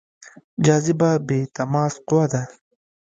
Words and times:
جاذبه 0.65 1.09
بې 1.27 1.39
تماس 1.55 1.93
قوه 2.07 2.25
ده. 2.31 2.41